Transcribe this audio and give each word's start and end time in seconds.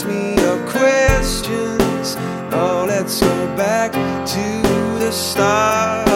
ask 0.00 0.08
me 0.08 0.34
your 0.40 0.58
questions. 0.66 2.16
Oh, 2.52 2.84
let's 2.88 3.20
go 3.20 3.56
back 3.56 3.92
to 3.92 4.98
the 4.98 5.10
start. 5.12 6.09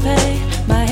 pay 0.00 0.40
my 0.66 0.91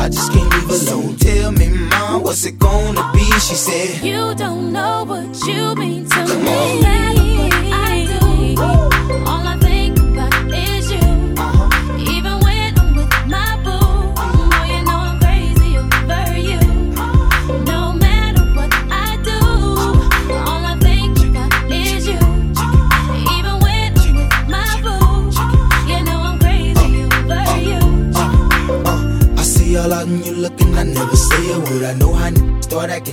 I 0.00 0.08
just 0.08 0.32
can't 0.32 0.50
leave 0.54 0.88
alone. 0.88 1.16
Tell 1.16 1.52
me, 1.52 1.68
mom, 1.90 2.22
what's 2.22 2.44
it 2.44 2.58
gonna 2.58 3.10
be? 3.12 3.24
She 3.40 3.54
said, 3.54 4.04
You 4.04 4.34
don't 4.34 4.72
know 4.72 5.04
what 5.04 5.46
you 5.46 5.74
mean 5.74 6.04
to 6.04 6.14
Come 6.14 6.44
me. 6.44 6.50
On. 6.50 6.84
I 7.72 8.06
do. 8.54 8.62
All 9.26 9.47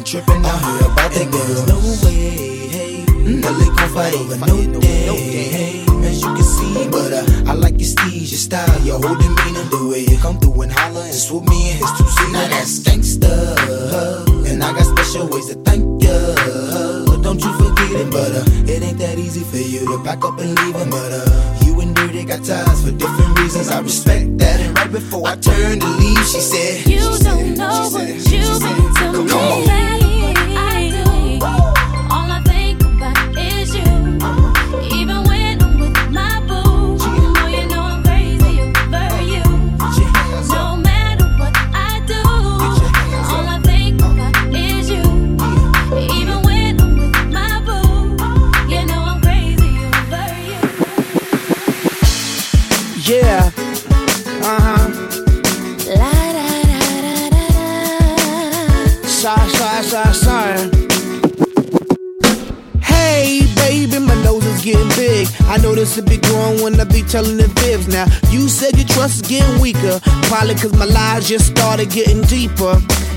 start 0.05 0.23
acting 0.23 0.43
trippin'. 0.43 0.45
I 0.45 0.57
heard 0.57 0.81
about 0.91 1.11
that 1.11 1.31
girl. 1.31 1.65
No 1.65 1.77
way, 2.05 2.67
hey, 2.67 3.05
no 3.25 3.53
they 3.53 3.65
gon' 3.65 3.89
fight 3.89 4.13
over 4.13 4.37
no 4.37 4.79
day, 4.79 5.47
hey, 5.49 5.85
as 6.07 6.21
you 6.21 6.33
can 6.33 6.43
see. 6.43 6.87
But 6.89 7.13
uh, 7.13 7.51
I 7.51 7.53
like 7.53 7.73
your 7.79 7.89
steez, 7.89 8.31
your 8.31 8.39
style, 8.39 8.81
your 8.81 8.99
whole 8.99 9.15
demeanor, 9.15 9.63
the 9.69 9.87
way 9.91 9.99
you 10.01 10.17
come 10.17 10.39
through 10.39 10.61
and 10.61 10.71
holler 10.71 11.01
and 11.01 11.13
swoop 11.13 11.47
me 11.47 11.71
in 11.71 11.77
his 11.77 11.91
two 11.97 12.07
seat. 12.07 12.31
Now 12.31 12.47
that's 12.47 12.79
gangsta, 12.79 14.47
and 14.47 14.63
I 14.63 14.73
got 14.73 14.85
special 14.85 15.27
ways 15.27 15.47
to 15.47 15.55
thank 15.63 16.03
ya. 16.03 16.15
Don't 17.21 17.41
you 17.41 17.51
forget 17.57 17.91
it, 17.91 18.11
but 18.11 18.31
uh, 18.31 18.71
it 18.71 18.83
ain't 18.83 18.99
that 18.99 19.17
easy 19.17 19.43
for 19.43 19.57
you 19.57 19.85
to 19.85 20.03
back 20.03 20.23
up 20.23 20.39
and 20.39 20.55
leave 20.59 20.75
him. 20.75 20.89
But 20.89 21.11
uh, 21.11 21.54
Dirty 22.05 22.23
got 22.23 22.43
ties 22.43 22.85
for 22.85 22.91
different 22.91 23.39
reasons. 23.39 23.69
I 23.69 23.79
respect 23.79 24.37
that. 24.37 24.59
And 24.59 24.77
right 24.77 24.91
before 24.91 25.27
I 25.27 25.35
turned 25.37 25.81
to 25.81 25.87
leave, 25.87 26.19
she 26.19 26.39
said, 26.39 26.85
You 26.87 26.99
don't 26.99 27.57
know 27.57 27.89
what 27.89 28.07
you've 28.07 28.61
been 28.61 28.93
to 28.93 29.27
come 29.27 29.65
me. 29.65 30.04
Yeah. 53.07 53.51
Uh 54.41 54.59
huh. 54.65 54.89
La 55.93 56.11
da 56.33 56.41
da 56.65 56.79
da 57.05 57.29
da 57.29 57.45
da. 58.09 59.07
Sorry, 59.07 59.49
sorry, 59.51 59.83
sorry, 59.83 60.13
sorry. 60.15 60.69
Hey, 62.81 63.45
baby, 63.57 63.99
my 63.99 64.15
nose 64.23 64.43
is 64.45 64.63
getting 64.63 64.89
big. 64.97 65.27
I 65.43 65.57
know 65.57 65.75
this 65.75 65.95
will 65.95 66.05
be 66.05 66.17
growing 66.17 66.63
when 66.63 66.79
I 66.79 66.83
be 66.85 67.03
telling 67.03 67.37
the 67.37 67.47
fibs. 67.61 67.87
Now, 67.87 68.07
you 68.31 68.49
said 68.49 68.75
your 68.75 68.87
trust 68.87 69.21
is 69.21 69.29
getting 69.29 69.61
weaker. 69.61 69.99
Probably 70.23 70.55
cause 70.55 70.73
my 70.73 70.85
lies 70.85 71.29
just 71.29 71.45
started 71.45 71.91
getting 71.91 72.23
deeper. 72.23 72.81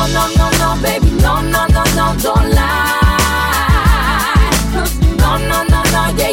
No, 0.00 0.06
no, 0.06 0.28
no, 0.34 0.50
no, 0.58 0.82
baby, 0.82 1.10
no, 1.20 1.42
no, 1.42 1.66
no, 1.66 1.84
no, 1.94 2.14
don't 2.22 2.50
lie. 2.54 2.96
No, 5.18 5.36
no, 5.36 5.62
no, 5.64 5.82
no, 5.92 6.08
yeah, 6.16 6.32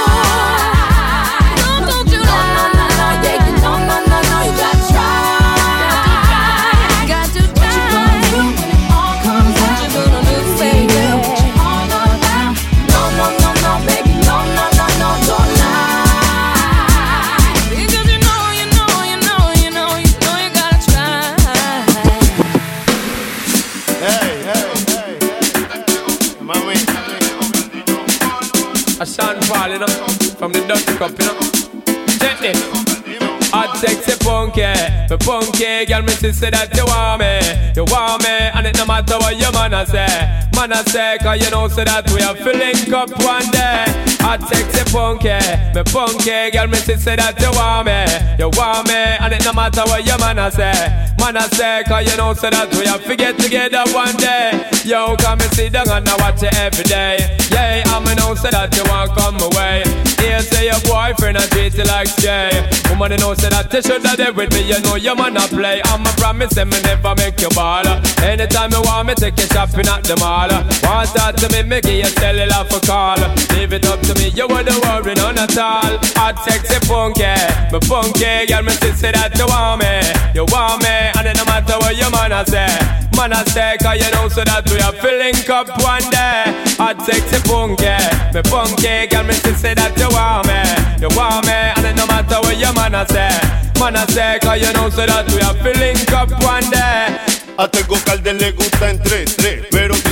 Punky, 34.51 35.07
me 35.07 35.17
punky 35.17 35.85
girl, 35.85 36.01
me 36.03 36.13
say 36.13 36.49
that 36.49 36.75
you 36.75 36.85
want 36.85 37.21
me, 37.21 37.73
you 37.75 37.85
want 37.85 38.23
me, 38.23 38.29
and 38.29 38.67
it 38.67 38.77
no 38.77 38.85
matter 38.85 39.17
what 39.17 39.37
your 39.37 39.51
man 39.51 39.73
a 39.73 39.85
say, 39.85 40.50
man 40.67 40.73
a 40.73 40.89
say, 40.89 41.17
cause 41.21 41.41
you 41.43 41.49
know 41.49 41.67
say 41.67 41.83
that 41.83 42.05
we 42.13 42.21
are 42.21 42.35
filling 42.35 42.93
up 42.93 43.09
one 43.25 43.49
day. 43.49 43.85
Hot 44.21 44.37
sexy 44.45 44.85
punky, 44.93 45.33
me 45.73 45.81
punky 45.89 46.53
girl, 46.53 46.67
me 46.69 46.77
say 46.77 47.17
that 47.17 47.33
you 47.41 47.49
want 47.57 47.89
me, 47.89 48.05
you 48.37 48.49
want 48.53 48.85
me, 48.85 48.93
and 48.93 49.33
it 49.33 49.41
no 49.43 49.53
matter 49.53 49.81
what 49.89 50.05
your 50.05 50.19
man 50.19 50.37
a 50.37 50.51
say, 50.51 50.69
man 51.17 51.37
a 51.37 51.49
say, 51.57 51.81
cause 51.89 52.05
you 52.05 52.15
know 52.17 52.33
say 52.33 52.51
that 52.53 52.69
we 52.77 52.85
are 52.85 53.01
forget 53.01 53.33
together 53.39 53.81
one 53.89 54.13
day. 54.21 54.69
Yo, 54.85 55.17
come 55.17 55.41
and 55.41 55.51
sit 55.53 55.73
down 55.73 55.89
and 55.89 56.05
I 56.07 56.13
watch 56.21 56.43
it 56.45 56.53
every 56.53 56.85
day. 56.85 57.17
Yeah, 57.49 57.81
I'm 57.89 58.05
a 58.05 58.13
know 58.13 58.35
say 58.37 58.53
that 58.53 58.69
you 58.77 58.85
want 58.85 59.17
come 59.17 59.41
away. 59.41 59.81
Here 60.21 60.41
say 60.45 60.69
your 60.69 60.81
boyfriend 60.85 61.41
a 61.41 61.45
treat 61.49 61.73
you 61.73 61.85
like 61.89 62.13
Jay. 62.21 62.53
Woman, 62.89 63.17
you 63.17 63.17
know 63.17 63.33
say 63.33 63.49
that 63.49 63.73
you 63.73 63.81
should 63.81 64.05
have 64.05 64.17
there 64.17 64.33
with 64.33 64.53
me. 64.53 64.61
You 64.69 64.77
know 64.85 64.95
your 65.01 65.17
man 65.17 65.37
a 65.37 65.45
play. 65.49 65.81
I'm 65.89 66.05
a 66.05 66.13
promise 66.21 66.53
and 66.57 66.69
me 66.69 66.77
never 66.85 67.17
make 67.17 67.41
you 67.41 67.49
ball. 67.57 67.85
Anytime 68.21 68.69
you 68.69 68.81
want 68.85 69.09
me, 69.09 69.13
take 69.17 69.37
you 69.41 69.49
shopping 69.49 69.89
at 69.89 70.05
the 70.05 70.17
mall. 70.21 70.50
Want 70.83 71.13
that 71.15 71.37
to 71.39 71.47
me, 71.53 71.63
make 71.63 71.87
you 71.87 72.05
cellular 72.19 72.63
for 72.67 72.81
call. 72.83 73.17
Leave 73.55 73.73
it 73.73 73.85
up 73.87 74.01
to 74.01 74.13
me, 74.19 74.29
you 74.35 74.47
wouldn't 74.47 74.79
worry 74.83 75.13
none 75.15 75.39
at 75.39 75.57
all. 75.57 75.97
Hot 76.19 76.37
sexy 76.43 76.79
funky, 76.85 77.31
me 77.71 77.79
funky 77.87 78.45
girl, 78.49 78.63
me 78.63 78.73
say 78.97 79.11
that 79.11 79.31
you 79.37 79.47
want 79.47 79.81
me, 79.81 79.93
you 80.35 80.45
want 80.49 80.83
me, 80.83 80.93
and 81.15 81.27
it 81.27 81.37
no 81.37 81.45
matter 81.45 81.77
what 81.79 81.95
your 81.95 82.11
man 82.11 82.35
a 82.35 82.45
say. 82.45 82.67
Man 83.15 83.33
a 83.33 83.41
say, 83.49 83.77
cause 83.81 83.99
you 83.99 84.09
know 84.11 84.27
so 84.27 84.43
that 84.43 84.67
we 84.67 84.79
are 84.83 84.95
filling 84.99 85.37
up 85.47 85.69
one 85.81 86.05
day. 86.11 86.51
Hot 86.81 86.99
sexy 87.01 87.39
funky, 87.47 87.95
me 88.35 88.41
funky 88.49 89.07
girl, 89.07 89.23
me 89.23 89.33
say 89.55 89.73
that 89.73 89.95
you 89.95 90.09
want 90.11 90.47
me, 90.49 90.59
you 90.99 91.09
want 91.15 91.45
me, 91.45 91.55
and 91.55 91.85
it 91.87 91.95
no 91.95 92.05
matter 92.07 92.39
what 92.43 92.57
your 92.57 92.73
man 92.73 92.95
a 92.95 93.07
say. 93.07 93.31
Man 93.79 93.95
a 93.95 94.05
say, 94.11 94.37
cause 94.41 94.61
you 94.61 94.71
know 94.73 94.89
so 94.89 95.05
that 95.05 95.25
we 95.31 95.41
are 95.41 95.57
filling 95.63 95.97
up 96.13 96.29
one 96.43 96.67
day. 96.69 97.41
A 97.57 97.67
Tego 97.67 97.95
Calderón 98.05 98.39
le 98.39 98.51
gusta 98.53 98.71
pero 99.03 99.25
si 99.25 99.61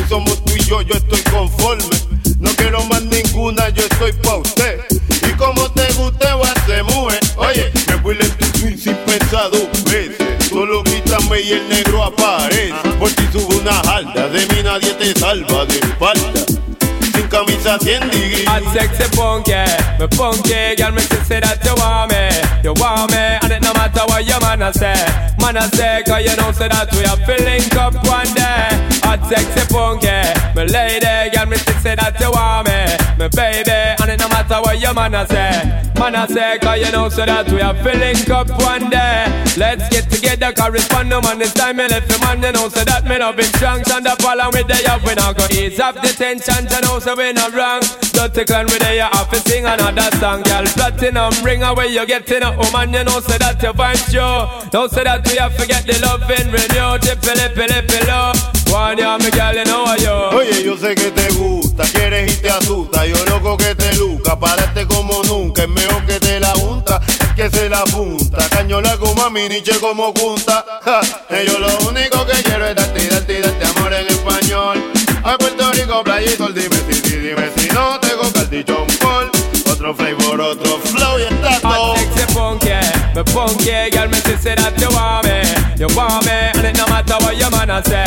somos 0.09 0.43
tú 0.43 0.53
y 0.55 0.63
yo, 0.65 0.81
yo 0.81 0.95
estoy 0.95 1.21
conforme. 1.31 1.83
No 2.39 2.49
quiero 2.55 2.83
más 2.85 3.03
ninguna, 3.03 3.69
yo 3.69 3.83
estoy 3.83 4.11
pa' 4.13 4.37
usted. 4.37 4.81
Y 5.27 5.31
como 5.33 5.69
te 5.71 5.85
guste, 5.93 6.25
va 6.33 6.53
se 6.65 6.81
mueve. 6.83 7.19
Oye, 7.37 7.71
me 7.87 7.95
huele 7.97 8.25
tu 8.29 8.59
swing 8.59 8.77
sin 8.77 8.95
pensar 9.05 9.51
dos 9.51 9.83
veces. 9.83 10.17
Solo 10.49 10.83
quítame 10.83 11.41
y 11.41 11.51
el 11.51 11.69
negro 11.69 12.03
aparece. 12.03 12.73
Por 12.97 13.09
si 13.09 13.27
subo 13.31 13.55
una 13.59 13.73
jalda, 13.83 14.27
de 14.29 14.47
mí 14.47 14.63
nadie 14.63 14.93
te 14.95 15.17
salva 15.17 15.65
de 15.65 15.75
espalda. 15.75 16.45
Sin 17.13 17.27
camisa, 17.27 17.77
100 17.79 18.09
degrees. 18.09 18.47
Hot 18.47 18.63
sexy 18.73 19.03
funky, 19.15 19.51
me 19.51 20.75
girl, 20.75 20.91
me 20.91 21.01
say 21.27 21.39
that 21.39 21.63
you 21.63 21.75
want 21.75 22.11
me, 22.11 22.29
you 22.63 22.73
want 22.81 23.11
me, 23.11 23.17
and 23.17 23.51
it 23.51 23.61
no 23.61 23.73
matter 23.73 24.01
what 24.07 24.25
your 24.25 24.39
man 24.41 24.73
say, 24.73 25.05
man 25.39 25.59
say, 25.71 26.01
cause 26.07 26.23
you 26.25 26.35
know 26.37 26.51
say 26.51 26.67
that 26.67 26.89
we 26.93 27.05
are 27.05 27.17
filling 27.27 27.77
up 27.77 27.93
one 28.07 28.33
day. 28.33 28.88
Hot 29.09 29.25
sexy 29.25 29.65
punky, 29.73 30.21
my 30.53 30.69
lady, 30.69 31.33
girl, 31.33 31.49
me 31.49 31.57
say 31.81 31.97
that 31.97 32.13
you 32.21 32.29
want 32.29 32.69
me, 32.69 32.77
my 33.17 33.25
baby, 33.33 33.73
and 33.73 34.05
it 34.05 34.21
no 34.21 34.29
matter 34.29 34.61
what 34.61 34.77
your 34.77 34.93
man 34.93 35.17
a 35.17 35.25
say, 35.25 35.65
man 35.97 36.13
a 36.13 36.29
say, 36.29 36.61
cause 36.61 36.77
you 36.77 36.93
know 36.93 37.09
so 37.09 37.25
that 37.25 37.49
we 37.49 37.57
are 37.57 37.73
filling 37.81 38.21
up 38.29 38.45
one 38.61 38.85
day. 38.93 39.25
Let's 39.57 39.89
get 39.89 40.13
together, 40.13 40.53
correspond, 40.53 41.09
no 41.09 41.25
man, 41.25 41.41
this 41.41 41.57
time 41.57 41.81
me 41.81 41.89
left 41.89 42.05
the 42.05 42.21
man, 42.21 42.37
you 42.37 42.53
know 42.53 42.69
so 42.69 42.85
that 42.85 43.09
me 43.09 43.17
no 43.17 43.33
been 43.33 43.49
strong, 43.57 43.81
stand 43.81 44.05
up 44.05 44.21
along 44.21 44.53
with 44.53 44.69
the 44.69 44.77
up, 44.85 45.01
we 45.01 45.17
not 45.17 45.33
go 45.33 45.49
ease 45.57 45.81
up 45.81 45.97
the 45.97 46.13
tension, 46.13 46.69
you 46.69 46.81
know 46.85 47.01
so 47.01 47.17
we 47.17 47.33
not 47.33 47.49
wrong. 47.57 47.81
Dirty 48.13 48.45
clan 48.45 48.69
with 48.69 48.77
the 48.77 48.93
have 48.93 49.25
to 49.33 49.41
sing 49.41 49.65
another 49.65 50.13
song, 50.21 50.45
girl, 50.45 50.69
platinum, 50.77 51.33
bring 51.41 51.65
away 51.65 51.89
you 51.89 52.05
getting 52.05 52.45
a 52.45 52.53
woman, 52.53 52.93
you 52.93 53.01
know 53.09 53.17
so 53.25 53.41
that 53.41 53.57
you 53.57 53.73
find 53.73 53.97
sure. 54.13 54.45
Don't 54.69 54.93
say 54.93 55.01
that 55.01 55.25
we 55.25 55.41
have 55.41 55.57
to 55.57 55.65
get 55.65 55.81
the 55.89 55.97
loving 56.05 56.53
renew, 56.53 57.01
tippy 57.01 57.33
lippy 57.33 57.65
lippy 57.73 58.05
low. 58.05 58.37
One 58.71 58.97
yeah, 58.97 59.17
me 59.17 59.31
girl, 59.31 59.53
you 59.55 59.63
know 59.65 59.95
yo. 59.95 60.29
Oye, 60.37 60.63
yo 60.63 60.77
sé 60.77 60.93
que 60.95 61.11
te 61.11 61.27
gusta, 61.33 61.83
quieres 61.85 62.31
y 62.31 62.37
te 62.37 62.49
asusta. 62.49 63.05
Yo 63.05 63.15
loco 63.25 63.57
que 63.57 63.73
te 63.73 63.95
luca, 63.95 64.39
parate 64.39 64.85
como 64.85 65.23
nunca. 65.23 65.63
Es 65.63 65.69
mejor 65.69 66.05
que 66.05 66.19
te 66.19 66.39
la 66.39 66.51
junta, 66.53 67.01
que 67.35 67.49
se 67.49 67.67
la 67.69 67.83
punta. 67.85 68.47
Caño 68.49 68.81
la 68.81 68.97
como 68.97 69.23
a 69.23 69.29
mi 69.29 69.49
niche 69.49 69.79
como 69.79 70.13
junta. 70.13 70.65
Ja, 70.83 71.01
yo 71.43 71.59
lo 71.59 71.77
único 71.89 72.25
que 72.25 72.43
quiero 72.43 72.67
es 72.67 72.75
darte, 72.75 73.07
darte, 73.07 73.41
darte 73.41 73.65
amor 73.65 73.93
en 73.93 74.07
español. 74.07 74.83
A 75.23 75.37
Puerto 75.37 75.71
Rico, 75.73 76.03
playa 76.03 76.31
y 76.31 76.35
sol, 76.35 76.53
dime 76.53 76.75
si, 76.89 76.93
si, 76.93 77.15
dime 77.17 77.49
si 77.55 77.67
no 77.69 77.99
tengo 77.99 78.31
caldichón 78.31 78.85
por. 79.01 79.31
Otro 79.71 79.95
flavor, 79.95 80.41
otro 80.41 80.79
flow 80.79 81.19
y 81.19 81.23
está 81.23 81.59
todo. 81.61 81.95
Me 83.15 83.23
punky, 83.23 83.89
girl, 83.91 84.07
me 84.07 84.17
say 84.39 84.55
that 84.55 84.79
you 84.79 84.87
want 84.95 85.25
me, 85.25 85.41
you 85.75 85.87
want 85.93 86.23
me, 86.25 86.31
and 86.31 86.65
it 86.65 86.77
no 86.77 86.85
matter 86.87 87.15
what 87.19 87.35
your 87.35 87.51
man 87.51 87.69
a 87.69 87.83
say, 87.83 88.05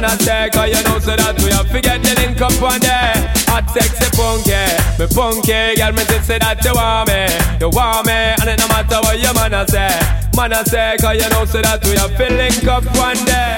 man 0.00 0.04
a 0.04 0.22
say, 0.22 0.50
cause 0.52 0.68
you 0.68 0.82
know 0.84 0.98
so 0.98 1.16
that 1.16 1.36
we 1.40 1.48
have 1.56 1.70
to 1.72 1.80
get 1.80 2.02
the 2.04 2.12
link 2.20 2.40
up 2.40 2.52
one 2.60 2.80
day. 2.80 3.16
Hot 3.48 3.64
sexy 3.72 4.08
punky, 4.12 4.52
me 5.00 5.06
punky, 5.08 5.72
girl, 5.80 5.92
me 5.96 6.04
still 6.04 6.20
say 6.20 6.38
that 6.38 6.60
you 6.60 6.76
want 6.76 7.08
me, 7.08 7.24
you 7.56 7.70
want 7.72 8.04
me, 8.04 8.12
and 8.12 8.44
it 8.44 8.60
no 8.60 8.68
matter 8.68 9.00
what 9.00 9.16
your 9.16 9.32
man 9.32 9.56
a 9.56 9.64
say, 9.64 9.88
man 10.36 10.52
a 10.52 10.60
say, 10.68 10.96
cause 11.00 11.16
you 11.16 11.28
know 11.32 11.48
so 11.48 11.64
that 11.64 11.80
we 11.88 11.96
have 11.96 12.12
to 12.12 12.26
link 12.28 12.64
up 12.68 12.84
one 13.00 13.16
day. 13.24 13.56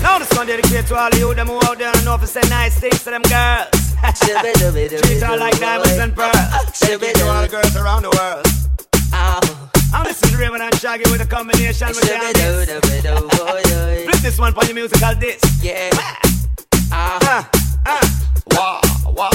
Now 0.00 0.16
this 0.18 0.32
one 0.32 0.48
dedicated 0.48 0.88
to 0.88 0.96
all 0.96 1.12
of 1.12 1.18
you 1.20 1.34
them 1.34 1.48
who 1.52 1.60
out 1.68 1.76
there 1.76 1.92
and 1.92 2.04
know 2.04 2.16
if 2.16 2.24
say 2.24 2.42
nice 2.48 2.80
things 2.80 3.04
to 3.04 3.12
them 3.12 3.22
girls. 3.28 3.68
Treat 4.24 5.22
her 5.22 5.36
like 5.36 5.58
diamonds 5.60 6.00
and 6.00 6.16
pearls. 6.16 6.80
Dedicated 6.80 7.16
to 7.20 7.28
all 7.28 7.42
the 7.42 7.48
girls 7.48 7.76
around 7.76 8.02
the 8.02 8.10
world. 8.10 8.61
This 10.00 10.22
is 10.22 10.30
Rayvon 10.32 10.60
and 10.60 10.74
Shaggy 10.76 11.04
with 11.10 11.20
a 11.20 11.26
combination 11.26 11.88
with 11.88 12.00
the 12.00 12.08
Flip 14.04 14.20
this 14.22 14.38
one 14.38 14.54
for 14.54 14.64
your 14.64 14.74
musical 14.74 15.14
disc. 15.14 15.44
Yeah. 15.62 15.90
Uh, 16.90 17.44
uh. 17.86 18.08
Wow, 18.52 18.80
wow, 19.06 19.30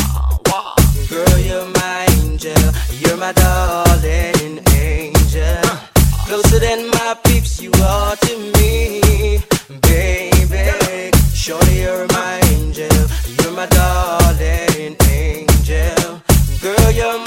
wow. 0.47 0.75
Girl, 1.09 1.37
you're 1.39 1.65
my 1.75 2.05
angel. 2.21 2.55
You're 2.91 3.17
my 3.17 3.31
darling 3.33 4.59
angel. 4.73 5.61
Closer 6.25 6.59
than 6.59 6.89
my 6.89 7.15
peeps, 7.23 7.61
you 7.61 7.71
are 7.83 8.15
to 8.15 8.37
me, 8.57 9.43
baby. 9.81 11.11
Surely 11.33 11.81
you're 11.81 12.07
my 12.07 12.39
angel. 12.51 12.89
You're 13.39 13.53
my 13.53 13.67
darling 13.67 14.95
angel. 15.07 16.21
Girl, 16.61 16.91
you're 16.91 17.26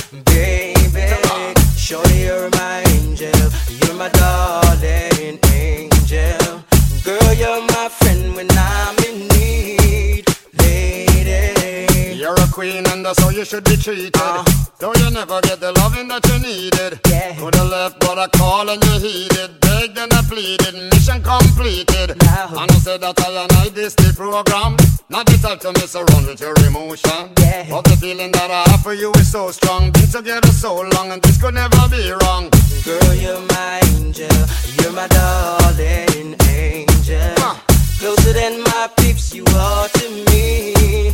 baby. 0.11 0.81
You're 2.31 2.49
my 2.51 2.83
angel. 2.87 3.31
You're 3.69 3.95
my 3.95 4.09
darling 4.09 5.39
angel. 5.51 6.63
Girl, 7.03 7.33
you're 7.33 7.61
my 7.67 7.89
friend 7.89 8.35
when 8.35 8.47
I'm 8.51 8.97
in 9.05 9.30
queen 12.51 12.85
and 12.87 13.05
that's 13.05 13.19
how 13.21 13.29
you 13.29 13.45
should 13.45 13.63
be 13.63 13.77
treated. 13.77 14.11
Ah. 14.17 14.43
Though 14.79 14.93
you 14.95 15.09
never 15.11 15.39
get 15.41 15.59
the 15.59 15.71
loving 15.73 16.07
that 16.09 16.25
you 16.27 16.39
needed. 16.39 16.99
Yeah. 17.07 17.35
Could've 17.35 17.69
left, 17.69 17.99
but 17.99 18.19
I 18.19 18.27
called 18.27 18.69
and 18.69 18.83
you 18.83 18.99
heeded. 18.99 19.59
Begged 19.61 19.97
and 19.97 20.13
I 20.13 20.21
pleaded, 20.23 20.75
mission 20.91 21.23
completed. 21.23 22.11
And 22.11 22.71
I 22.71 22.77
said 22.83 23.01
that 23.01 23.19
I 23.19 23.43
and 23.43 23.51
I 23.53 23.69
this 23.69 23.95
the 23.95 24.13
program. 24.13 24.75
Not 25.09 25.25
the 25.27 25.37
type 25.37 25.59
to 25.61 25.71
mess 25.73 25.95
around 25.95 26.25
with 26.27 26.41
your 26.41 26.55
emotion. 26.67 27.31
Yeah. 27.39 27.67
But 27.69 27.85
the 27.85 27.97
feeling 27.97 28.31
that 28.31 28.51
I 28.51 28.69
have 28.71 28.81
for 28.81 28.93
you 28.93 29.11
is 29.15 29.31
so 29.31 29.51
strong. 29.51 29.91
Been 29.91 30.07
together 30.07 30.51
so 30.51 30.81
long 30.95 31.11
and 31.11 31.21
this 31.21 31.39
could 31.41 31.53
never 31.53 31.87
be 31.89 32.11
wrong. 32.23 32.49
Girl, 32.83 33.13
you're 33.15 33.39
my 33.55 33.79
angel. 33.95 34.29
You're 34.81 34.91
my 34.91 35.07
darling 35.07 36.35
angel. 36.49 37.35
Closer 38.01 38.33
than 38.33 38.63
my 38.63 38.89
peeps, 38.97 39.33
you 39.33 39.45
are 39.55 39.87
to 39.87 40.09
me, 40.25 41.13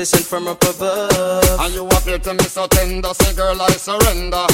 be 0.00 0.04
sent 0.06 0.24
from 0.24 0.48
up 0.48 0.62
above. 0.64 1.60
And 1.60 1.74
you 1.74 1.86
appear 1.86 2.18
to 2.18 2.32
me 2.32 2.44
so 2.44 2.66
tender. 2.68 3.12
Say, 3.12 3.34
girl, 3.34 3.60
I 3.60 3.68
surrender. 3.72 4.46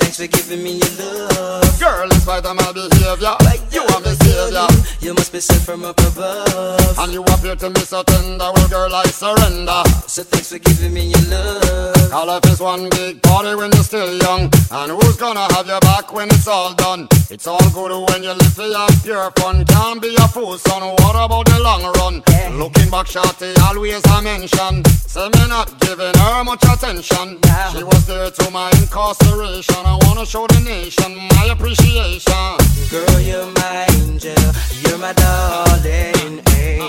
Thanks 0.00 0.16
for 0.16 0.26
giving 0.26 0.62
me 0.62 0.80
your 0.80 0.88
love. 0.96 1.78
Girl, 1.78 2.10
in 2.10 2.20
spite 2.20 2.46
of 2.46 2.56
my 2.56 2.72
behavior, 2.72 3.36
you 3.70 3.82
are 3.82 4.00
my 4.00 4.14
savior. 4.24 4.66
You 5.00 5.12
must 5.12 5.30
be 5.30 5.40
sent 5.40 5.60
from 5.60 5.84
up 5.84 6.00
above. 6.00 6.73
And 6.96 7.12
you 7.12 7.22
appear 7.24 7.56
to 7.56 7.70
me 7.70 7.80
so 7.80 8.02
tender. 8.02 8.50
Well, 8.54 8.68
girl, 8.68 8.94
I 8.94 9.04
surrender. 9.06 9.82
So 10.06 10.22
thanks 10.22 10.50
for 10.50 10.58
giving 10.58 10.94
me 10.94 11.08
your 11.08 11.22
love. 11.28 12.12
All 12.12 12.26
life 12.26 12.46
is 12.46 12.60
one 12.60 12.88
big 12.90 13.20
party 13.22 13.54
when 13.54 13.72
you're 13.72 13.82
still 13.82 14.14
young. 14.22 14.50
And 14.70 14.92
who's 14.92 15.16
gonna 15.16 15.52
have 15.54 15.66
your 15.66 15.80
back 15.80 16.12
when 16.12 16.28
it's 16.28 16.46
all 16.46 16.72
done? 16.74 17.08
It's 17.30 17.46
all 17.46 17.58
good 17.70 17.92
when 18.10 18.22
you 18.22 18.32
live 18.32 18.52
for 18.54 18.62
your 18.66 18.86
pure 19.02 19.30
fun. 19.36 19.64
Can't 19.64 20.00
be 20.00 20.14
a 20.16 20.28
fool, 20.28 20.56
son. 20.58 20.82
What 20.82 21.16
about 21.16 21.46
the 21.46 21.58
long 21.60 21.82
run? 21.98 22.22
Looking 22.58 22.90
back, 22.90 23.08
shorty, 23.08 23.52
always 23.66 24.04
a 24.06 24.22
mention. 24.22 24.84
Say 24.84 25.28
me 25.28 25.48
not 25.48 25.78
giving 25.80 26.14
her 26.14 26.44
much 26.44 26.62
attention. 26.64 27.38
She 27.72 27.82
was 27.82 28.06
there 28.06 28.30
to 28.30 28.50
my 28.50 28.70
incarceration. 28.80 29.82
I 29.84 29.98
wanna 30.02 30.24
show 30.24 30.46
the 30.46 30.60
nation 30.60 31.16
my 31.16 31.46
appreciation. 31.50 32.56
Girl, 32.90 33.20
you're 33.20 33.50
my 33.58 33.86
angel. 33.90 34.34
You're 34.82 34.98
my 34.98 35.12
darling 35.12 36.40
angel. 36.54 36.83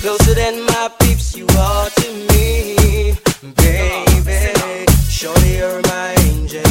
Closer 0.00 0.34
than 0.34 0.64
my 0.64 0.90
peeps, 0.98 1.36
you 1.36 1.46
are 1.58 1.90
to 1.90 2.12
me, 2.32 3.14
baby. 3.54 4.86
Surely 5.10 5.58
you're 5.58 5.82
my 5.82 6.14
angel. 6.20 6.62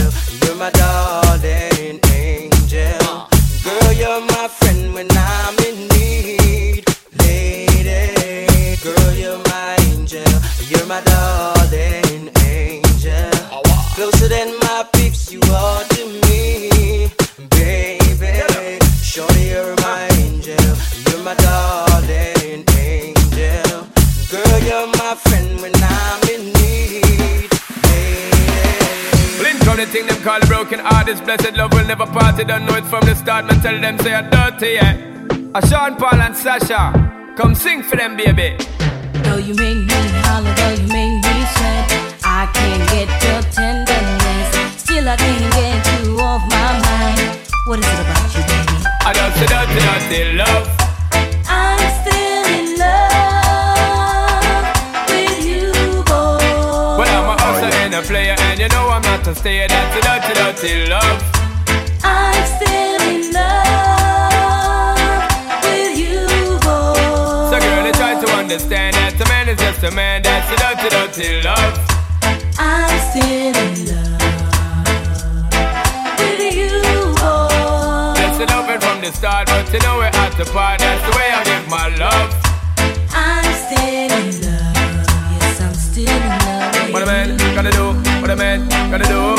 You're 0.41 0.55
my 0.55 0.71
darling 0.71 1.99
angel. 2.11 3.27
Girl, 3.63 3.93
you're 3.93 4.21
my 4.21 4.47
friend 4.47 4.93
when 4.95 5.07
I'm 5.11 5.55
in 5.59 5.87
need, 5.89 6.85
lady. 7.19 8.77
Girl, 8.81 9.13
you're 9.13 9.37
my 9.45 9.75
angel. 9.91 10.25
You're 10.67 10.87
my 10.87 11.01
darling 11.01 12.31
angel. 12.43 13.29
Closer 13.93 14.27
than 14.27 14.57
my 14.61 14.87
peeps, 14.93 15.31
you 15.31 15.41
are 15.53 15.83
call 30.69 30.77
broken 30.77 30.85
heart. 30.85 31.25
blessed 31.25 31.57
love 31.57 31.73
will 31.73 31.85
never 31.85 32.05
part. 32.05 32.37
They 32.37 32.43
don't 32.43 32.65
know 32.65 32.75
it 32.75 32.85
from 32.85 33.01
the 33.01 33.15
start. 33.15 33.45
Man, 33.45 33.61
tell 33.61 33.79
them 33.79 33.97
say 33.99 34.13
I'm 34.13 34.29
dirty, 34.29 34.73
yeah. 34.73 34.95
A 35.55 35.67
Sean 35.67 35.95
Paul 35.95 36.21
and 36.21 36.35
Sasha, 36.35 37.33
come 37.35 37.55
sing 37.55 37.81
for 37.83 37.95
them, 37.95 38.15
baby. 38.17 38.55
Though 39.23 39.37
you 39.37 39.55
make 39.55 39.77
me 39.77 40.09
holler, 40.25 40.53
though 40.53 40.73
you 40.81 40.87
make 40.87 41.23
me 41.25 41.45
sweat, 41.55 41.91
I 42.23 42.47
can't 42.53 42.89
get 42.89 43.09
your 43.23 43.41
tenderness. 43.51 44.81
Still, 44.81 45.09
I 45.09 45.15
can't 45.15 45.53
get 45.53 46.05
you 46.05 46.19
off 46.19 46.41
my 46.49 46.79
mind. 46.85 47.19
What 47.65 47.79
is 47.79 47.85
it 47.85 47.99
about 48.05 48.35
you, 48.35 48.43
dirty, 49.13 49.45
dirty, 49.49 49.79
dirty 49.85 50.21
love. 50.37 50.65
I'm 51.49 51.81
still 52.01 52.45
in 52.57 52.67
love 52.77 54.45
with 55.09 55.39
you, 55.45 55.71
boy. 56.05 56.97
Well, 56.97 57.11
I'm 57.17 57.29
a 57.29 57.35
hustler 57.41 57.73
and 57.85 57.93
a 57.95 58.01
player, 58.01 58.35
and 58.37 58.59
you 58.59 58.67
know 58.69 58.89
I'm 58.89 59.01
not 59.01 59.23
to 59.25 59.33
stay. 59.35 59.78
A 69.83 69.91
man 69.91 69.91
is 69.91 69.91
just 69.91 69.93
a 69.93 69.95
man. 69.95 70.21
That's 70.23 70.51
a 70.51 70.55
dirty, 70.57 70.89
dirty 70.89 71.41
love. 71.41 71.79
I'm 72.57 72.99
still 73.11 73.55
in 73.55 73.87
love 73.87 74.19
with 76.19 76.55
you, 76.55 76.81
boy. 77.15 78.13
That's 78.15 78.37
the 78.37 78.45
loving 78.47 78.81
from 78.81 79.01
the 79.01 79.11
start, 79.13 79.47
but 79.47 79.71
you 79.73 79.79
know 79.79 79.97
we're 79.97 80.05
at 80.05 80.35
the 80.37 80.45
part. 80.51 80.79
That's 80.79 81.01
the 81.05 81.11
way 81.17 81.31
I 81.31 81.43
give 81.43 81.67
my 81.69 81.87
love. 81.97 82.33
I'm 83.13 83.53
still 83.53 84.11
in 84.11 84.41
love. 84.43 84.75
Yes, 85.39 85.61
I'm 85.61 85.73
still 85.73 86.09
in 86.09 86.27
love. 86.27 86.93
What 86.93 87.03
a 87.03 87.05
man 87.05 87.37
gotta 87.55 87.71
do, 87.71 87.93
what 88.21 88.29
a 88.31 88.35
man 88.35 88.67
gotta 88.91 89.05
do. 89.05 89.35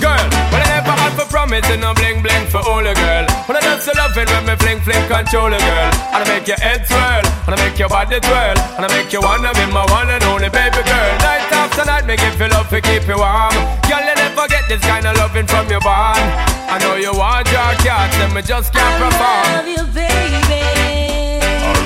Girl, 0.00 0.26
when 0.52 0.60
I 0.60 0.68
never 0.68 0.92
had 0.92 1.12
for 1.16 1.26
promise 1.30 1.68
and 1.70 1.80
no 1.80 1.94
bling 1.94 2.22
bling 2.22 2.46
for 2.48 2.58
all 2.58 2.86
a 2.86 2.94
girl. 2.94 3.35
When 3.46 3.54
I 3.56 3.60
just 3.62 3.86
love 3.94 4.16
it 4.18 4.26
when 4.26 4.42
me 4.46 4.54
fling 4.58 4.80
fling 4.82 5.06
control 5.06 5.46
a 5.54 5.58
girl. 5.58 5.90
And 6.14 6.20
I 6.22 6.26
make 6.26 6.48
your 6.50 6.58
head 6.58 6.82
swirl, 6.86 7.22
and 7.46 7.54
I 7.54 7.56
make 7.62 7.78
your 7.78 7.88
body 7.88 8.18
twirl, 8.18 8.58
and 8.74 8.82
I 8.84 8.88
make 8.90 9.12
you 9.12 9.20
wanna 9.22 9.54
be 9.54 9.64
my 9.70 9.86
one 9.86 10.10
and 10.10 10.22
only 10.24 10.50
baby 10.50 10.82
girl. 10.82 11.10
Night 11.22 11.46
after 11.54 11.84
night, 11.86 12.06
make 12.06 12.18
it 12.22 12.34
feel 12.34 12.50
love 12.50 12.68
to 12.70 12.80
keep 12.82 13.06
you 13.06 13.14
warm. 13.16 13.54
Girl, 13.86 14.02
you 14.02 14.14
never 14.18 14.48
get 14.50 14.66
this 14.66 14.82
kind 14.82 15.06
of 15.06 15.14
loving 15.16 15.46
from 15.46 15.70
your 15.70 15.78
bond. 15.80 16.18
I 16.66 16.78
know 16.82 16.96
you 16.98 17.14
want 17.14 17.46
your 17.54 17.70
cat, 17.86 18.10
and 18.18 18.34
me 18.34 18.42
just 18.42 18.72
can't 18.74 18.98
perform. 18.98 19.46
love 19.54 19.68
you, 19.70 19.84
baby. 19.94 20.66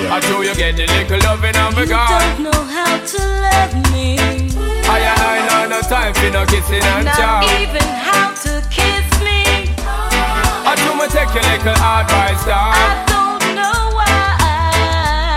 I 0.08 0.18
know 0.32 0.40
you 0.40 0.54
get 0.56 0.80
a 0.80 0.86
little 0.88 1.20
loving 1.28 1.54
and 1.54 1.76
You 1.76 1.82
be 1.84 1.88
gone. 1.92 2.08
don't 2.08 2.40
know 2.48 2.62
how 2.72 2.96
to 3.04 3.20
love 3.44 3.74
me. 3.92 4.16
I 4.88 4.96
and 4.96 5.20
I 5.20 5.36
know 5.68 5.76
no 5.76 5.80
time 5.84 6.14
for 6.14 6.30
no 6.32 6.42
kissing 6.46 6.82
and 6.82 7.04
Not 7.04 7.14
chow. 7.20 7.44
even 7.60 7.84
how 7.84 8.32
to 8.48 8.64
kiss. 8.72 9.19
I 10.70 10.76
do 10.76 10.94
me 10.94 11.02
take 11.10 11.26
your 11.34 11.42
little 11.42 11.74
advice, 11.74 12.46
dog. 12.46 12.78
I 12.78 13.02
don't 13.10 13.42
know 13.58 13.90
why. 13.90 14.06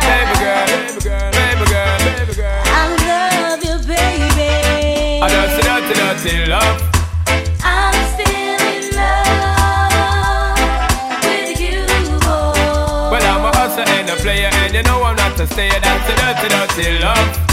Baby 0.05 0.35
girl, 0.45 0.61
baby 0.69 1.01
girl, 1.01 1.25
baby 1.33 1.65
girl, 1.73 1.97
baby 2.05 2.33
girl. 2.37 2.61
I 2.69 2.85
love 3.01 3.57
you, 3.65 3.81
baby. 3.81 4.53
I 5.17 5.27
dirty, 5.33 5.57
dirty, 5.65 5.93
dirty 5.97 6.45
love. 6.45 6.77
I'm 7.65 7.97
still 8.13 8.61
in 8.77 8.93
love 8.93 10.53
with 11.25 11.57
you, 11.57 11.81
boy. 12.21 13.09
Well, 13.09 13.25
I'm 13.25 13.41
a 13.41 13.49
hustler 13.57 13.89
and 13.89 14.05
a 14.13 14.15
player, 14.21 14.53
and 14.53 14.69
you 14.75 14.83
know 14.83 15.01
I'm 15.01 15.15
not 15.15 15.35
to 15.37 15.47
stay. 15.47 15.69
That's 15.81 16.09
a 16.13 16.15
dirty, 16.21 16.47
dirty 16.53 17.01
love. 17.01 17.52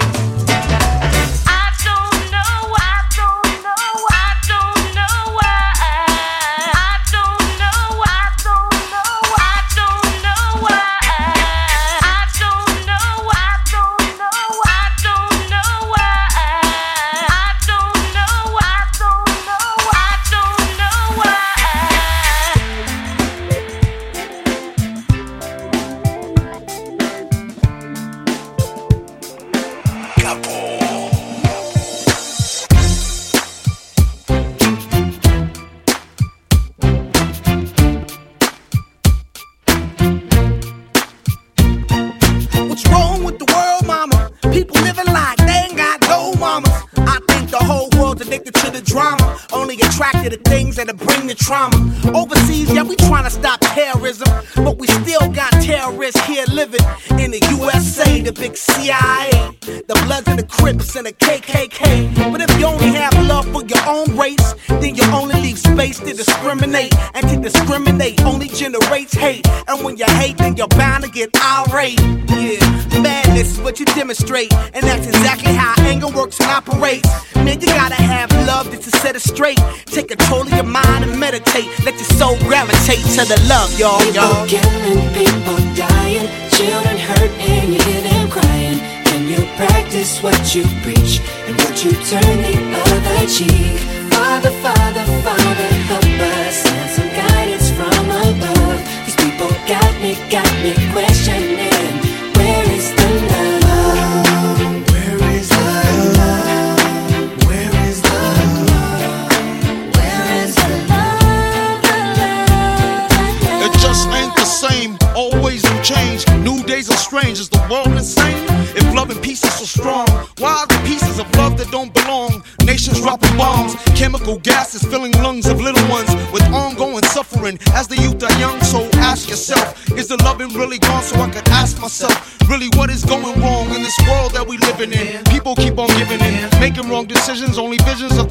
To 83.11 83.25
the 83.27 83.39
love, 83.49 83.77
y'all, 83.77 83.99
y'all. 84.15 84.47
People 84.47 84.63
killing, 84.63 85.03
people 85.11 85.59
dying, 85.75 86.27
children 86.55 86.97
hurt, 86.97 87.31
and 87.43 87.73
you 87.73 87.79
hear 87.83 88.01
them 88.07 88.29
crying. 88.29 88.79
Can 89.03 89.27
you 89.27 89.43
practice 89.59 90.23
what 90.23 90.55
you 90.55 90.63
preach 90.81 91.19
and 91.45 91.59
would 91.59 91.77
you 91.83 91.91
turn 92.07 92.37
the 92.39 92.55
other 92.87 93.27
cheek? 93.27 93.79
Father, 94.15 94.51
Father, 94.63 95.03
Father, 95.27 95.67
help 95.91 96.07
us 96.39 96.65
and 96.65 96.89
some 96.95 97.09
guidance 97.09 97.69
from 97.71 97.91
above. 97.91 98.79
These 99.05 99.17
people 99.19 99.51
got 99.67 99.91
me, 100.01 100.15
got 100.29 100.51
me 100.63 100.71
questioning. 100.93 101.40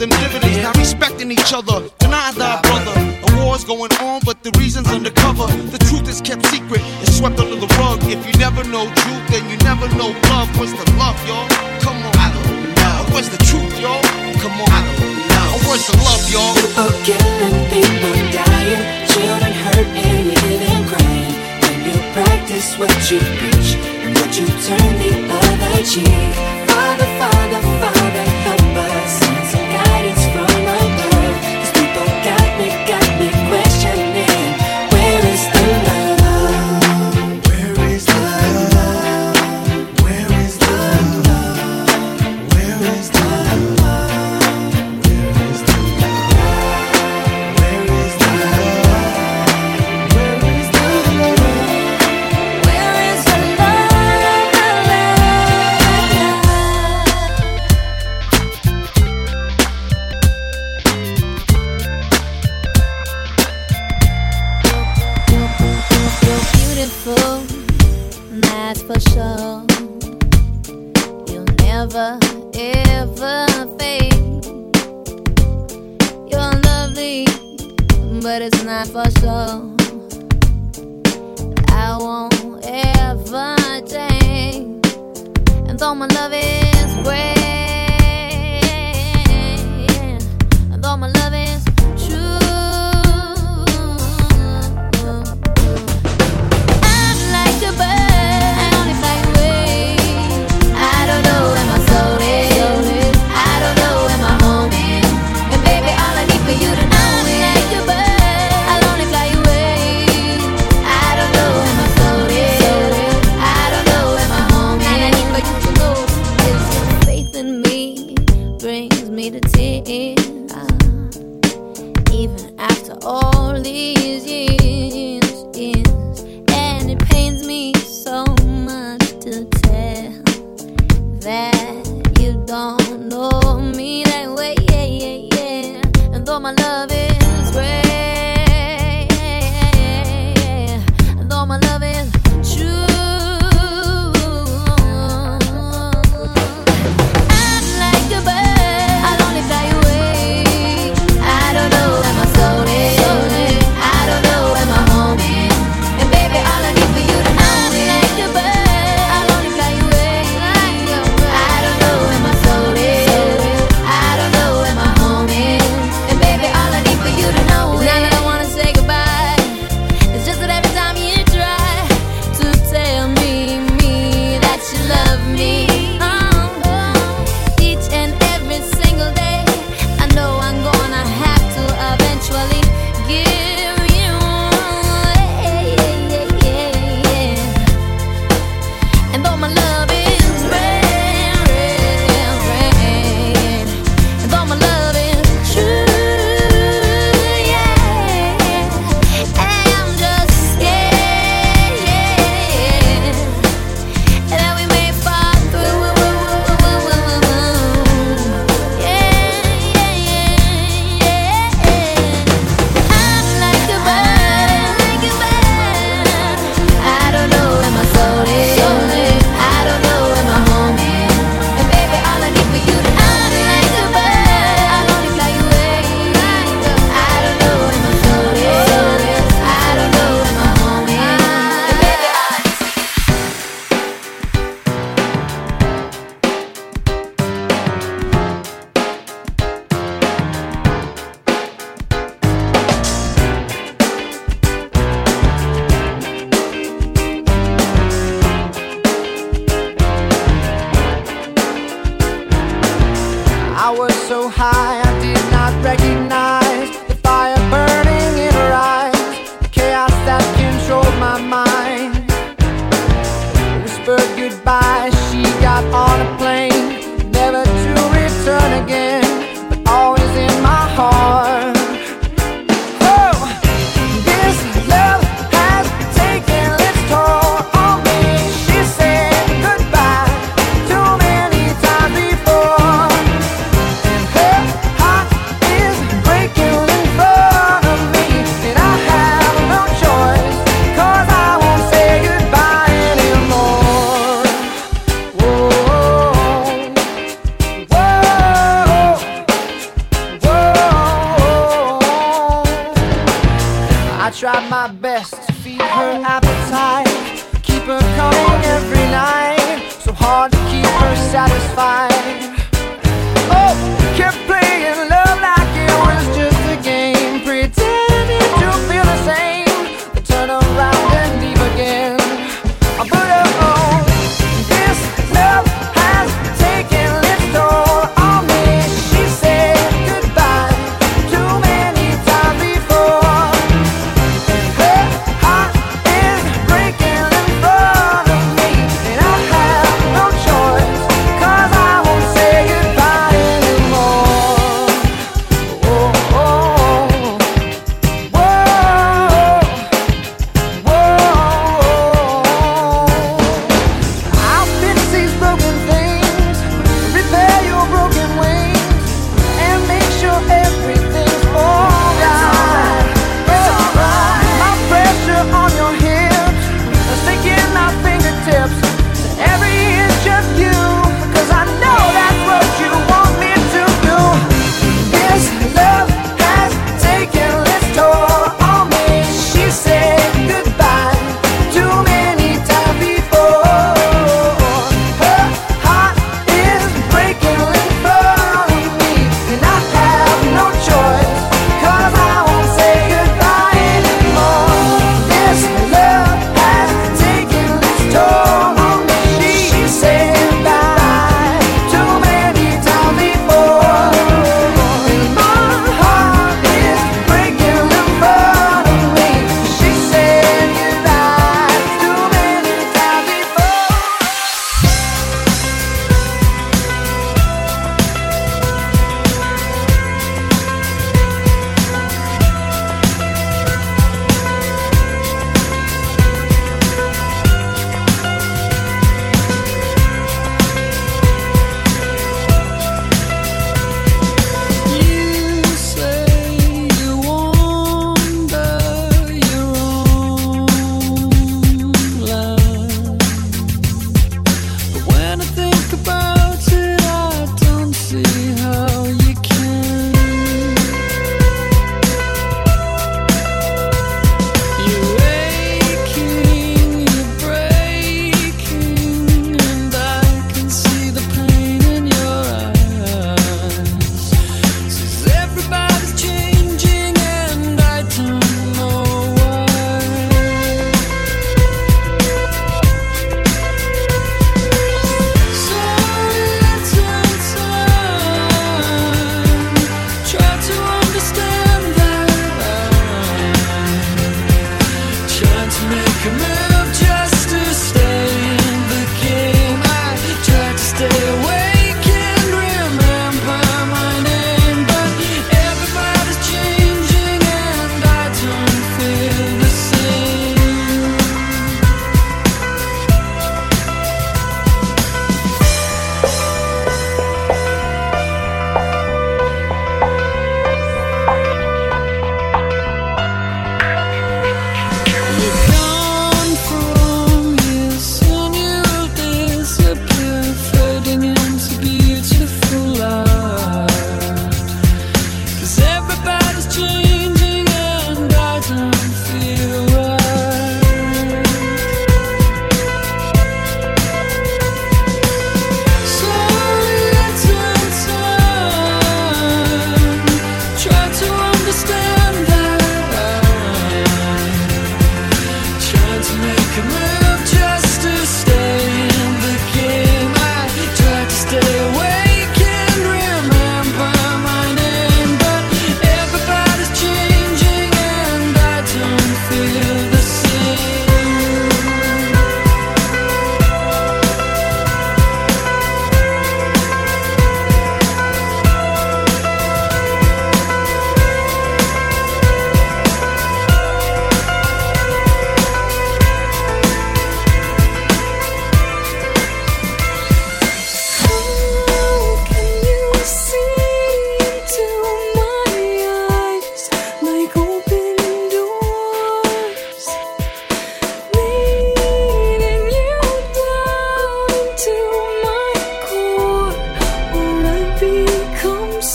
Them 0.01 0.09
dividends. 0.09 0.50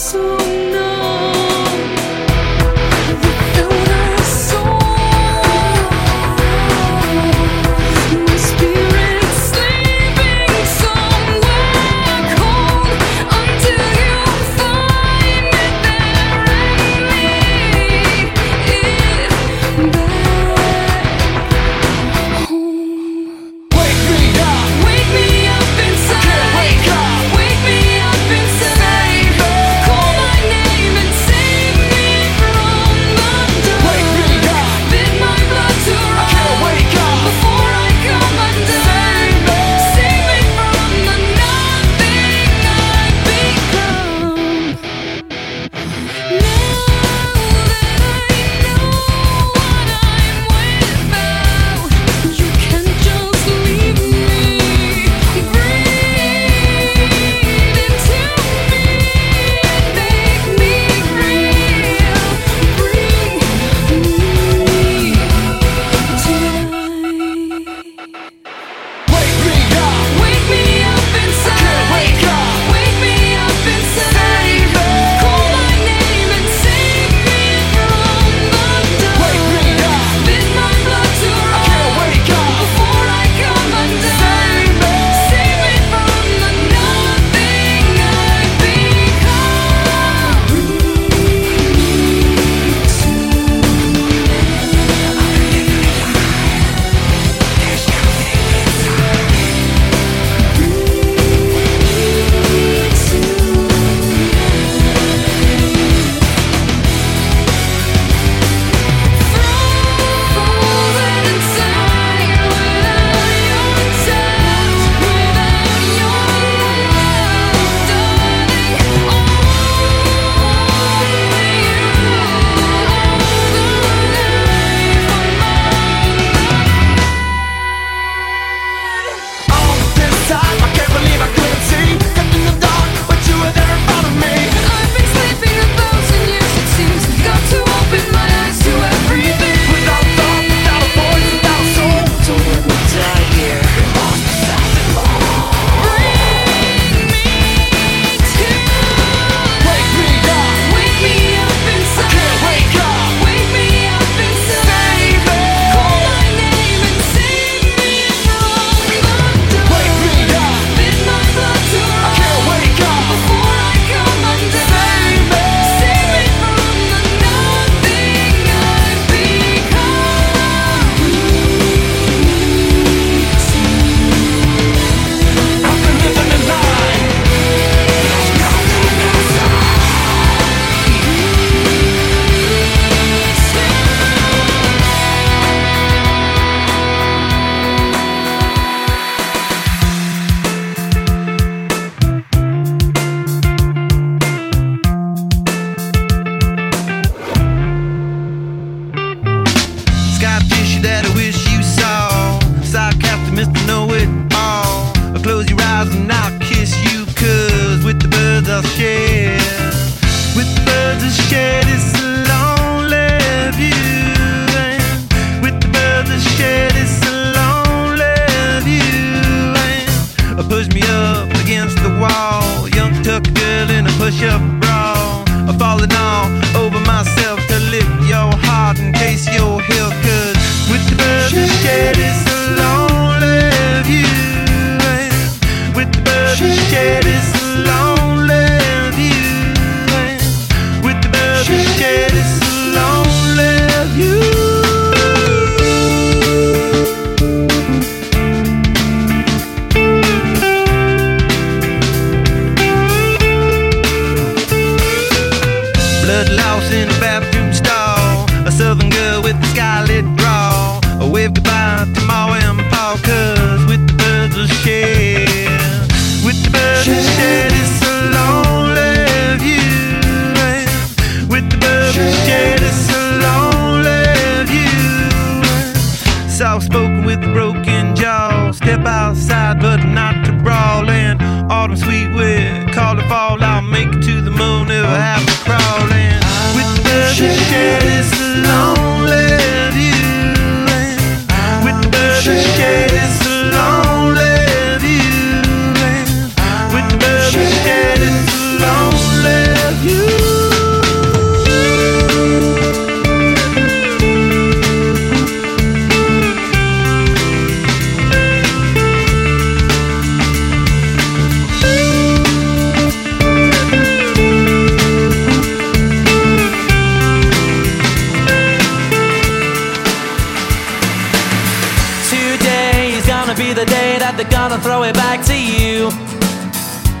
Push-up 0.06 0.45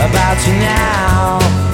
about 0.00 0.46
you 0.46 0.52
now. 0.54 1.69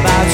about 0.00 0.25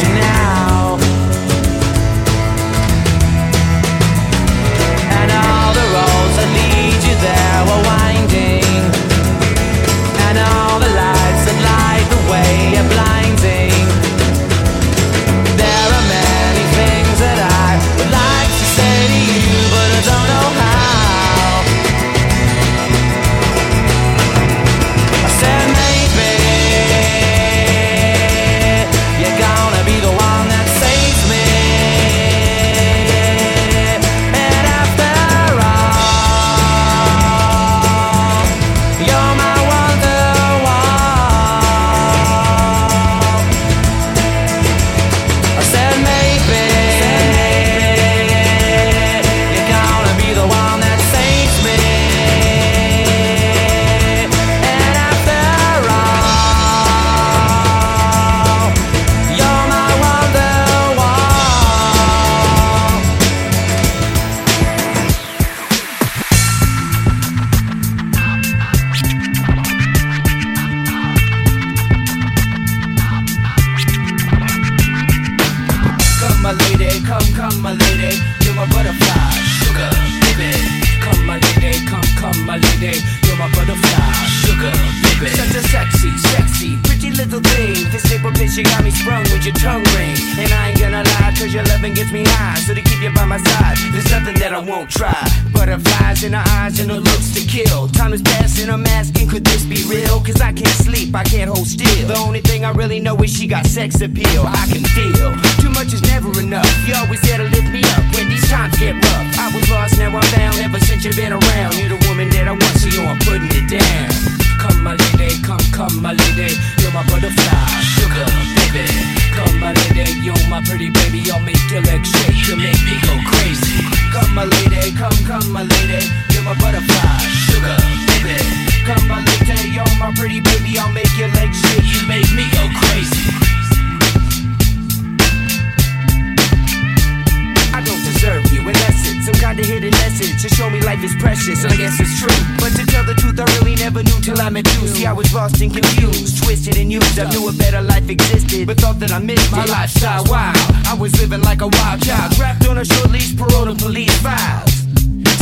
that 149.02 149.10
I 149.10 149.18
missed 149.18 149.50
my 149.50 149.64
lifestyle. 149.66 150.22
Wow, 150.30 150.54
I 150.86 150.94
was 150.94 151.10
living 151.18 151.42
like 151.42 151.60
a 151.60 151.66
wild 151.66 152.02
child, 152.02 152.38
wrapped 152.38 152.68
on 152.68 152.78
a 152.78 152.84
short 152.84 153.10
leash, 153.10 153.34
parole 153.36 153.66
to 153.66 153.74
police 153.74 154.14
files. 154.22 154.70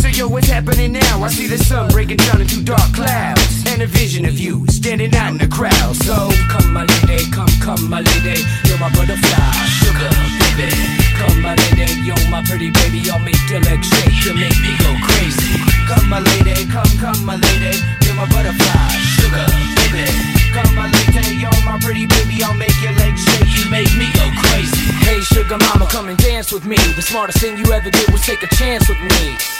So 0.00 0.08
yo, 0.08 0.28
what's 0.28 0.48
happening 0.48 0.92
now? 0.92 1.22
I 1.22 1.28
see 1.28 1.46
the 1.46 1.58
sun 1.58 1.92
breaking 1.92 2.16
down 2.24 2.40
into 2.40 2.64
dark 2.64 2.88
clouds 2.94 3.64
And 3.66 3.82
a 3.82 3.86
vision 3.86 4.24
of 4.24 4.38
you 4.38 4.66
standing 4.68 5.14
out 5.14 5.32
in 5.32 5.36
the 5.36 5.46
crowd 5.46 5.94
So 6.08 6.32
come 6.48 6.72
my 6.72 6.88
lady, 6.88 7.28
come, 7.30 7.52
come 7.60 7.84
my 7.90 8.00
lady 8.00 8.40
You're 8.64 8.80
my 8.80 8.88
butterfly, 8.96 9.52
sugar 9.76 10.08
baby 10.40 10.72
Come 11.20 11.42
my 11.44 11.52
lady, 11.52 11.92
you're 12.00 12.24
my 12.32 12.40
pretty 12.48 12.70
baby 12.70 13.10
I'll 13.12 13.20
make 13.20 13.44
your 13.52 13.60
legs 13.60 13.86
shake, 13.92 14.24
you 14.24 14.32
make 14.32 14.56
me 14.64 14.72
go 14.80 14.90
crazy 15.04 15.60
Come 15.84 16.08
my 16.08 16.20
lady, 16.20 16.64
come, 16.72 16.88
come 16.96 17.20
my 17.26 17.36
lady 17.36 17.76
You're 18.00 18.16
my 18.16 18.24
butterfly, 18.32 18.88
sugar 19.20 19.44
baby 19.92 20.39
Come, 20.52 20.74
my 20.74 20.90
lady, 20.90 21.36
you're 21.36 21.50
my 21.64 21.78
pretty 21.80 22.06
baby. 22.06 22.42
I'll 22.42 22.54
make 22.54 22.74
your 22.82 22.92
legs 22.92 23.22
shake, 23.22 23.50
you 23.54 23.70
make 23.70 23.90
me 23.96 24.10
go 24.14 24.26
crazy. 24.42 24.90
Hey, 25.06 25.20
sugar 25.20 25.58
mama, 25.58 25.86
come 25.86 26.08
and 26.08 26.18
dance 26.18 26.52
with 26.52 26.66
me. 26.66 26.76
The 26.96 27.02
smartest 27.02 27.38
thing 27.38 27.56
you 27.56 27.72
ever 27.72 27.90
did 27.90 28.10
was 28.10 28.22
take 28.22 28.42
a 28.42 28.48
chance 28.56 28.88
with 28.88 28.98
me. 28.98 29.59